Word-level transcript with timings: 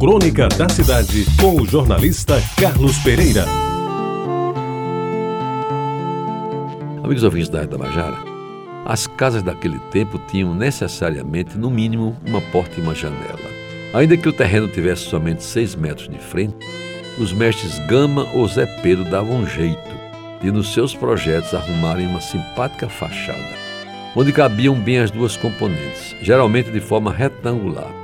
Crônica 0.00 0.48
da 0.48 0.66
Cidade, 0.66 1.26
com 1.38 1.60
o 1.60 1.66
jornalista 1.66 2.42
Carlos 2.58 2.96
Pereira. 3.00 3.44
Amigos 7.04 7.22
ouvintes 7.22 7.50
da 7.50 7.66
Tabajara, 7.66 8.16
as 8.86 9.06
casas 9.06 9.42
daquele 9.42 9.78
tempo 9.90 10.18
tinham 10.30 10.54
necessariamente, 10.54 11.58
no 11.58 11.70
mínimo, 11.70 12.16
uma 12.26 12.40
porta 12.40 12.80
e 12.80 12.82
uma 12.82 12.94
janela. 12.94 13.50
Ainda 13.92 14.16
que 14.16 14.26
o 14.26 14.32
terreno 14.32 14.68
tivesse 14.68 15.02
somente 15.02 15.44
seis 15.44 15.74
metros 15.74 16.08
de 16.08 16.18
frente, 16.18 16.56
os 17.18 17.34
mestres 17.34 17.78
Gama 17.80 18.26
ou 18.32 18.48
Zé 18.48 18.64
Pedro 18.80 19.04
davam 19.04 19.40
um 19.40 19.46
jeito 19.46 19.90
de, 20.40 20.50
nos 20.50 20.72
seus 20.72 20.94
projetos, 20.94 21.52
arrumarem 21.52 22.06
uma 22.06 22.22
simpática 22.22 22.88
fachada, 22.88 23.54
onde 24.16 24.32
cabiam 24.32 24.74
bem 24.76 25.00
as 25.00 25.10
duas 25.10 25.36
componentes, 25.36 26.16
geralmente 26.22 26.70
de 26.70 26.80
forma 26.80 27.12
retangular, 27.12 27.99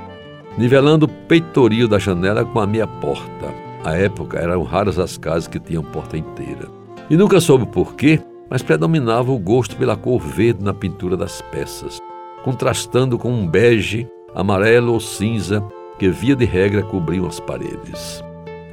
nivelando 0.56 1.06
o 1.06 1.08
peitoril 1.08 1.88
da 1.88 1.98
janela 1.98 2.44
com 2.44 2.60
a 2.60 2.66
meia 2.66 2.86
porta. 2.86 3.54
À 3.84 3.96
época, 3.96 4.38
eram 4.38 4.62
raras 4.62 4.98
as 4.98 5.16
casas 5.16 5.46
que 5.46 5.60
tinham 5.60 5.82
porta 5.82 6.16
inteira. 6.16 6.68
E 7.08 7.16
nunca 7.16 7.40
soube 7.40 7.66
porquê, 7.66 8.20
mas 8.50 8.62
predominava 8.62 9.30
o 9.30 9.38
gosto 9.38 9.76
pela 9.76 9.96
cor 9.96 10.20
verde 10.20 10.62
na 10.62 10.74
pintura 10.74 11.16
das 11.16 11.40
peças, 11.40 12.00
contrastando 12.42 13.18
com 13.18 13.30
um 13.32 13.46
bege, 13.46 14.08
amarelo 14.34 14.92
ou 14.92 15.00
cinza 15.00 15.62
que, 15.98 16.08
via 16.08 16.34
de 16.34 16.44
regra, 16.44 16.82
cobriam 16.82 17.26
as 17.26 17.40
paredes. 17.40 18.22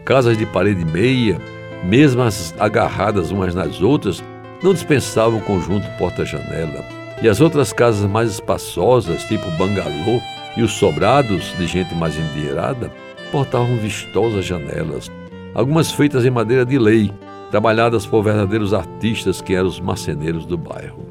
Casas 0.05 0.37
de 0.37 0.45
parede 0.45 0.83
meia, 0.83 1.39
mesmo 1.83 2.21
as 2.21 2.53
agarradas 2.59 3.31
umas 3.31 3.53
nas 3.55 3.81
outras, 3.81 4.23
não 4.61 4.73
dispensavam 4.73 5.39
o 5.39 5.43
conjunto 5.43 5.87
porta-janela. 5.97 6.83
E 7.21 7.29
as 7.29 7.39
outras 7.39 7.71
casas 7.71 8.09
mais 8.09 8.31
espaçosas, 8.31 9.23
tipo 9.25 9.49
bangalô, 9.51 10.19
e 10.55 10.61
os 10.61 10.73
sobrados 10.73 11.53
de 11.57 11.65
gente 11.65 11.93
mais 11.95 12.17
endinheirada, 12.17 12.91
portavam 13.31 13.77
vistosas 13.77 14.45
janelas, 14.45 15.11
algumas 15.53 15.91
feitas 15.91 16.25
em 16.25 16.29
madeira 16.29 16.65
de 16.65 16.77
lei, 16.77 17.11
trabalhadas 17.49 18.05
por 18.05 18.23
verdadeiros 18.23 18.73
artistas 18.73 19.41
que 19.41 19.53
eram 19.53 19.67
os 19.67 19.79
marceneiros 19.79 20.45
do 20.45 20.57
bairro. 20.57 21.05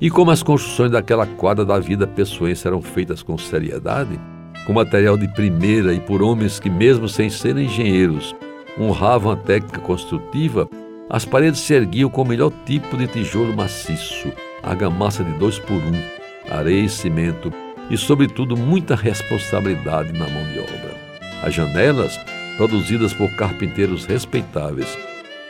E 0.00 0.10
como 0.10 0.30
as 0.30 0.42
construções 0.42 0.90
daquela 0.90 1.26
quadra 1.26 1.64
da 1.64 1.78
vida 1.78 2.06
pessoense 2.06 2.66
eram 2.66 2.82
feitas 2.82 3.22
com 3.22 3.38
seriedade, 3.38 4.18
com 4.66 4.72
material 4.72 5.16
de 5.16 5.28
primeira 5.28 5.92
e 5.92 6.00
por 6.00 6.22
homens 6.22 6.58
que, 6.58 6.68
mesmo 6.68 7.08
sem 7.08 7.30
serem 7.30 7.66
engenheiros, 7.66 8.34
honravam 8.78 9.32
a 9.32 9.36
técnica 9.36 9.80
construtiva, 9.80 10.68
as 11.08 11.24
paredes 11.24 11.60
se 11.60 11.74
erguiam 11.74 12.10
com 12.10 12.22
o 12.22 12.26
melhor 12.26 12.52
tipo 12.64 12.96
de 12.96 13.06
tijolo 13.06 13.54
maciço, 13.54 14.32
argamassa 14.62 15.22
de 15.22 15.32
dois 15.38 15.58
por 15.58 15.76
um, 15.76 16.02
areia 16.50 16.84
e 16.84 16.88
cimento, 16.88 17.52
e, 17.90 17.96
sobretudo, 17.96 18.56
muita 18.56 18.94
responsabilidade 18.94 20.12
na 20.12 20.26
mão 20.28 20.44
de 20.52 20.58
obra. 20.58 20.94
As 21.42 21.54
janelas, 21.54 22.18
produzidas 22.56 23.12
por 23.12 23.30
carpinteiros 23.36 24.06
respeitáveis, 24.06 24.96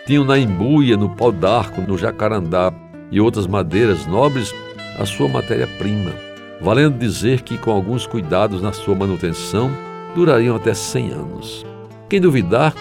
tinham 0.07 0.25
na 0.25 0.39
embuia, 0.39 0.97
no 0.97 1.11
pau 1.11 1.33
d'arco, 1.33 1.81
no 1.81 1.97
jacarandá 1.97 2.73
e 3.11 3.21
outras 3.21 3.47
madeiras 3.47 4.07
nobres 4.07 4.53
a 4.99 5.07
sua 5.07 5.29
matéria-prima, 5.29 6.13
valendo 6.61 6.99
dizer 6.99 7.43
que, 7.43 7.57
com 7.57 7.71
alguns 7.71 8.07
cuidados 8.07 8.61
na 8.61 8.73
sua 8.73 8.95
manutenção, 8.95 9.71
durariam 10.15 10.57
até 10.57 10.75
100 10.75 11.11
anos. 11.11 11.67
Quem 12.09 12.21
duvidar, 12.21 12.75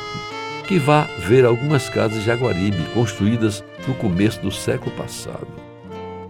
que 0.68 0.78
vá 0.78 1.08
ver 1.20 1.46
algumas 1.46 1.90
casas 1.90 2.20
de 2.20 2.26
Jaguaribe 2.26 2.84
construídas 2.94 3.64
no 3.88 3.94
começo 3.96 4.42
do 4.42 4.52
século 4.52 4.92
passado. 4.96 5.48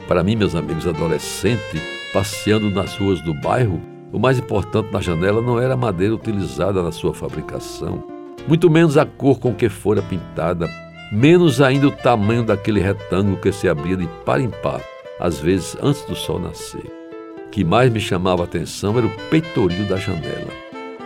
Para 0.08 0.23
mim, 0.23 0.35
meus 0.35 0.55
amigos 0.55 0.87
adolescentes, 0.87 1.81
passeando 2.14 2.69
nas 2.69 2.95
ruas 2.95 3.19
do 3.22 3.33
bairro, 3.33 3.81
o 4.11 4.19
mais 4.19 4.38
importante 4.38 4.94
na 4.94 5.02
janela 5.02 5.42
não 5.42 5.59
era 5.59 5.73
a 5.73 5.78
madeira 5.78 6.14
utilizada 6.14 6.83
na 6.83 6.92
sua 6.92 7.14
fabricação, 7.14 8.03
muito 8.47 8.70
menos 8.70 8.97
a 8.97 9.05
cor 9.05 9.39
com 9.39 9.53
que 9.53 9.67
fora 9.67 10.02
pintada, 10.03 10.70
menos 11.11 11.59
ainda 11.59 11.88
o 11.88 11.92
tamanho 11.92 12.44
daquele 12.44 12.80
retângulo 12.80 13.38
que 13.38 13.52
se 13.52 13.67
abria 13.67 13.97
de 13.97 14.08
par 14.23 14.39
em 14.39 14.49
par, 14.49 14.80
às 15.20 15.39
vezes 15.39 15.76
antes 15.82 16.05
do 16.05 16.15
sol 16.15 16.39
nascer. 16.39 16.86
O 17.48 17.49
que 17.49 17.64
mais 17.64 17.92
me 17.92 17.99
chamava 17.99 18.43
a 18.43 18.45
atenção 18.45 18.98
era 18.98 19.08
o 19.08 19.16
peitoril 19.30 19.86
da 19.87 19.98
janela. 19.98 20.52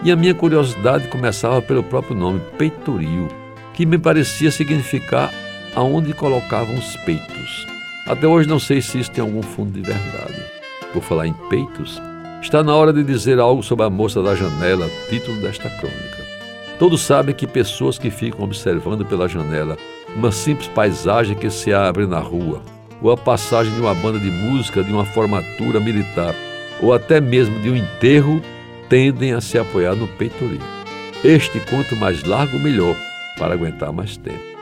E 0.04 0.12
a 0.12 0.16
minha 0.16 0.34
curiosidade 0.34 1.08
começava 1.08 1.62
pelo 1.62 1.84
próprio 1.84 2.16
nome, 2.16 2.42
peitoril, 2.58 3.28
que 3.74 3.86
me 3.86 3.98
parecia 3.98 4.52
significar 4.52 5.32
aonde 5.76 6.14
colocavam 6.14 6.76
os 6.76 6.96
peitos. 6.98 7.66
Até 8.08 8.28
hoje 8.28 8.48
não 8.48 8.60
sei 8.60 8.82
se 8.82 9.00
isso 9.00 9.12
tem 9.12 9.22
algum 9.22 9.42
fundo 9.42 9.72
de 9.72 9.82
verdade. 9.82 10.47
Por 10.94 11.02
falar 11.02 11.28
em 11.28 11.34
peitos, 11.50 12.02
está 12.42 12.64
na 12.64 12.76
hora 12.76 12.94
de 12.94 13.04
dizer 13.04 13.40
algo 13.40 13.62
sobre 13.62 13.86
a 13.86 13.90
moça 13.90 14.22
da 14.22 14.36
janela, 14.36 14.90
título 15.10 15.40
desta 15.42 15.70
crônica. 15.70 16.18
Todos 16.80 17.02
sabem 17.02 17.34
que 17.34 17.48
pessoas 17.48 17.98
que 17.98 18.12
ficam 18.12 18.46
observando 18.46 19.06
pela 19.06 19.28
janela 19.28 19.78
uma 20.16 20.32
simples 20.32 20.68
paisagem 20.70 21.36
que 21.36 21.50
se 21.50 21.74
abre 21.74 22.06
na 22.06 22.20
rua, 22.20 22.62
ou 23.02 23.12
a 23.12 23.18
passagem 23.18 23.74
de 23.74 23.82
uma 23.82 23.94
banda 23.94 24.20
de 24.20 24.30
música, 24.30 24.84
de 24.84 24.92
uma 24.92 25.06
formatura 25.06 25.80
militar, 25.80 26.34
ou 26.82 26.94
até 26.94 27.20
mesmo 27.20 27.60
de 27.60 27.70
um 27.70 27.76
enterro, 27.76 28.42
tendem 28.88 29.34
a 29.34 29.42
se 29.42 29.58
apoiar 29.58 29.96
no 29.96 30.08
peitoril. 30.08 30.62
Este, 31.24 31.60
quanto 31.62 31.96
mais 31.96 32.24
largo, 32.24 32.60
melhor, 32.60 32.96
para 33.38 33.54
aguentar 33.54 33.92
mais 33.92 34.18
tempo. 34.18 34.58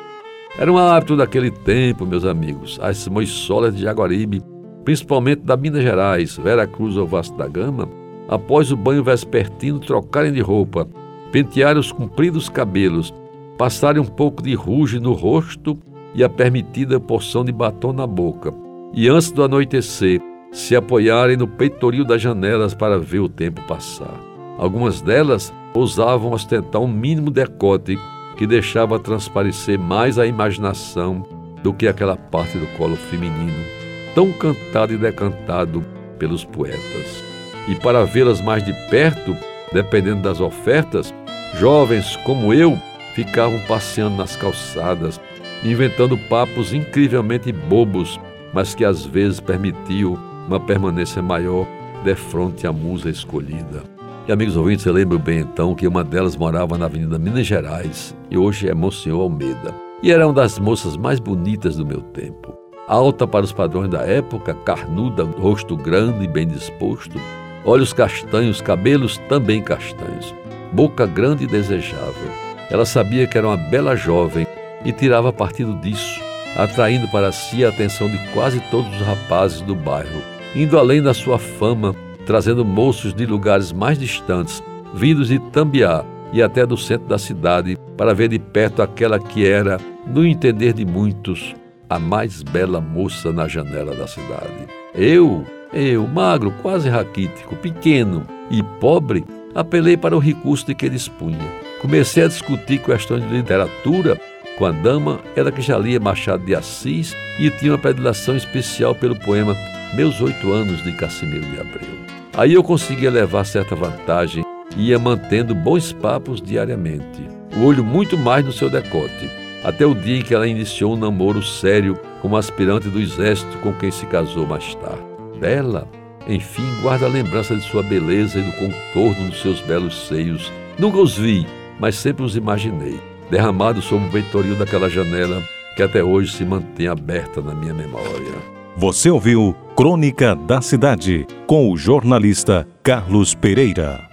Era 0.58 0.72
um 0.72 0.78
hábito 0.78 1.18
daquele 1.18 1.52
tempo, 1.52 2.06
meus 2.06 2.24
amigos, 2.24 2.80
as 2.82 3.08
moissolas 3.10 3.76
de 3.76 3.82
Jaguaribe, 3.82 4.42
principalmente 4.86 5.42
da 5.42 5.58
Minas 5.58 5.82
Gerais, 5.82 6.38
Vera 6.38 6.66
Cruz 6.68 6.96
ou 6.96 7.08
Vasco 7.08 7.36
da 7.36 7.48
Gama, 7.48 7.90
após 8.30 8.72
o 8.72 8.78
banho 8.78 9.04
vespertino, 9.04 9.80
trocarem 9.80 10.32
de 10.32 10.40
roupa, 10.40 10.88
pentearem 11.32 11.80
os 11.80 11.92
compridos 11.92 12.48
cabelos, 12.48 13.14
passarem 13.58 14.02
um 14.02 14.06
pouco 14.06 14.44
de 14.44 14.54
ruge 14.54 15.00
no 15.00 15.14
rosto 15.14 15.78
e 16.14 16.24
a 16.24 16.30
permitida 16.30 17.00
porção 17.00 17.44
de 17.44 17.52
batom 17.52 17.92
na 17.92 18.08
boca, 18.08 18.54
e 18.94 19.10
antes 19.10 19.32
do 19.32 19.44
anoitecer, 19.44 20.22
se 20.52 20.76
apoiarem 20.76 21.36
no 21.36 21.48
peitoril 21.48 22.06
das 22.06 22.22
janelas 22.22 22.74
para 22.74 22.98
ver 22.98 23.20
o 23.20 23.28
tempo 23.28 23.62
passar. 23.64 24.18
Algumas 24.58 25.02
delas 25.02 25.54
ousavam 25.74 26.32
ostentar 26.32 26.82
um 26.82 26.88
mínimo 26.88 27.30
decote 27.30 28.00
que 28.38 28.48
deixava 28.48 28.98
transparecer 28.98 29.78
mais 29.78 30.18
a 30.18 30.26
imaginação 30.26 31.26
do 31.62 31.74
que 31.74 31.88
aquela 31.88 32.16
parte 32.16 32.58
do 32.58 32.68
colo 32.78 32.96
feminino, 32.96 33.85
tão 34.16 34.32
cantado 34.32 34.94
e 34.94 34.98
decantado 34.98 35.86
pelos 36.18 36.44
poetas. 36.44 37.24
E 37.68 37.76
para 37.76 38.06
vê-las 38.06 38.42
mais 38.42 38.64
de 38.64 38.74
perto, 38.90 39.36
dependendo 39.72 40.22
das 40.22 40.40
ofertas, 40.40 41.14
jovens 41.60 42.16
como 42.18 42.54
eu 42.54 42.80
ficavam 43.14 43.60
passeando 43.68 44.16
nas 44.16 44.36
calçadas, 44.36 45.20
inventando 45.64 46.18
papos 46.18 46.74
incrivelmente 46.74 47.52
bobos, 47.52 48.20
mas 48.54 48.74
que 48.74 48.86
às 48.86 49.06
vezes 49.06 49.40
permitiam 49.40 50.18
uma 50.48 50.60
permanência 50.60 51.22
maior 51.22 51.68
defronte 52.04 52.66
à 52.66 52.72
musa 52.72 53.10
escolhida. 53.10 53.84
E 54.28 54.32
amigos 54.32 54.58
ouvintes, 54.58 54.84
você 54.84 54.92
lembra 54.92 55.18
bem 55.18 55.40
então 55.40 55.76
que 55.76 55.88
uma 55.88 56.04
delas 56.04 56.36
morava 56.36 56.78
na 56.78 56.86
Avenida 56.86 57.20
Minas 57.20 57.46
Gerais 57.46 58.16
e 58.30 58.38
hoje 58.38 58.68
é 58.68 58.74
Monsenhor 58.74 59.22
Almeida. 59.22 59.74
E 60.02 60.12
era 60.12 60.26
uma 60.26 60.34
das 60.34 60.58
moças 60.58 60.98
mais 60.98 61.20
bonitas 61.20 61.76
do 61.76 61.86
meu 61.86 62.02
tempo. 62.02 62.65
Alta 62.88 63.26
para 63.26 63.44
os 63.44 63.52
padrões 63.52 63.90
da 63.90 64.02
época, 64.02 64.54
carnuda, 64.54 65.24
rosto 65.24 65.76
grande 65.76 66.24
e 66.24 66.28
bem 66.28 66.48
disposto, 66.48 67.20
olhos 67.66 67.92
castanhos, 67.92 68.62
cabelos 68.62 69.18
também 69.28 69.60
castanhos, 69.60 70.36
boca 70.72 71.08
grande 71.08 71.46
e 71.46 71.48
desejável. 71.48 72.30
Ela 72.70 72.86
sabia 72.86 73.26
que 73.26 73.40
era 73.40 73.48
uma 73.48 73.58
bela 73.58 73.96
jovem 73.96 74.46
e 74.86 74.92
tirava 74.92 75.34
partido 75.34 75.74
disso, 75.82 76.22
atraindo 76.56 77.08
para 77.08 77.32
si 77.32 77.66
a 77.66 77.70
atenção 77.70 78.08
de 78.08 78.20
quase 78.34 78.60
todos 78.70 78.94
os 78.96 79.02
rapazes 79.02 79.62
do 79.62 79.74
bairro, 79.74 80.22
indo 80.56 80.78
além 80.78 81.02
da 81.02 81.14
sua 81.14 81.40
fama, 81.40 81.96
trazendo 82.24 82.64
moços 82.64 83.16
de 83.16 83.26
lugares 83.26 83.72
mais 83.72 83.98
distantes, 83.98 84.62
vindos 84.94 85.30
de 85.30 85.40
Tambiá 85.40 86.06
e 86.32 86.40
até 86.40 86.68
do 86.68 86.78
centro 86.78 87.08
da 87.08 87.18
cidade, 87.18 87.80
para 87.98 88.14
ver 88.14 88.30
de 88.30 88.38
perto 88.38 88.84
aquela 88.84 89.18
que 89.18 89.48
era, 89.48 89.80
no 90.06 90.24
entender 90.24 90.74
de 90.74 90.86
muitos, 90.86 91.56
a 91.90 92.00
mais 92.00 92.44
bela 92.44 92.82
moça 92.82 93.32
na 93.32 93.48
janela 93.48 93.96
da 93.96 94.08
cidade. 94.08 94.68
Eu, 94.94 95.46
eu, 95.74 96.08
magro, 96.08 96.52
quase 96.62 96.90
raquítico, 96.90 97.56
pequeno 97.56 98.26
e 98.50 98.64
pobre, 98.80 99.26
apelei 99.54 99.98
para 99.98 100.16
o 100.16 100.20
recurso 100.20 100.66
de 100.66 100.76
que 100.76 100.90
dispunha 100.90 101.66
Comecei 101.86 102.24
a 102.24 102.28
discutir 102.28 102.80
questões 102.80 103.22
de 103.28 103.30
literatura 103.30 104.20
com 104.58 104.66
a 104.66 104.72
dama, 104.72 105.20
ela 105.36 105.52
que 105.52 105.62
já 105.62 105.78
lia 105.78 106.00
Machado 106.00 106.44
de 106.44 106.56
Assis 106.56 107.16
e 107.38 107.52
tinha 107.52 107.74
uma 107.74 107.78
predileção 107.78 108.36
especial 108.36 108.96
pelo 108.96 109.16
poema 109.16 109.56
Meus 109.94 110.20
Oito 110.20 110.52
Anos 110.52 110.84
de 110.84 110.94
Cassimiro 110.94 111.46
de 111.46 111.60
Abreu. 111.60 111.88
Aí 112.34 112.54
eu 112.54 112.64
conseguia 112.64 113.12
levar 113.12 113.46
certa 113.46 113.76
vantagem 113.76 114.44
e 114.76 114.90
ia 114.90 114.98
mantendo 114.98 115.54
bons 115.54 115.94
papos 115.94 116.42
diariamente, 116.42 117.22
o 117.56 117.64
olho 117.66 117.84
muito 117.84 118.18
mais 118.18 118.44
no 118.44 118.52
seu 118.52 118.68
decote, 118.68 119.30
até 119.66 119.84
o 119.84 119.96
dia 119.96 120.20
em 120.20 120.22
que 120.22 120.34
ela 120.34 120.48
iniciou 120.48 120.94
um 120.94 120.98
namoro 120.98 121.42
sério 121.42 121.98
com 122.22 122.28
uma 122.28 122.38
aspirante 122.38 122.88
do 122.88 123.02
exército 123.02 123.58
com 123.58 123.74
quem 123.74 123.90
se 123.90 124.06
casou 124.06 124.46
mais 124.46 124.76
tarde. 124.76 125.04
Bela, 125.40 125.90
enfim, 126.28 126.64
guarda 126.84 127.08
a 127.08 127.10
lembrança 127.10 127.56
de 127.56 127.64
sua 127.64 127.82
beleza 127.82 128.38
e 128.38 128.44
do 128.44 128.52
contorno 128.52 129.30
dos 129.30 129.42
seus 129.42 129.60
belos 129.62 130.08
seios. 130.08 130.54
Nunca 130.78 131.00
os 131.00 131.18
vi, 131.18 131.48
mas 131.80 131.96
sempre 131.96 132.24
os 132.24 132.38
imaginei, 132.38 133.00
derramados 133.32 133.86
sob 133.86 134.06
o 134.06 134.12
peitoril 134.12 134.56
daquela 134.56 134.88
janela 134.88 135.42
que 135.76 135.82
até 135.82 136.04
hoje 136.04 136.32
se 136.32 136.46
mantém 136.46 136.88
aberta 136.88 137.42
na 137.42 137.54
minha 137.56 137.74
memória. 137.74 138.56
Você 138.78 139.10
ouviu 139.10 139.56
Crônica 139.76 140.36
da 140.36 140.62
Cidade 140.62 141.26
com 141.48 141.72
o 141.72 141.78
jornalista 141.78 142.68
Carlos 142.84 143.34
Pereira. 143.34 144.05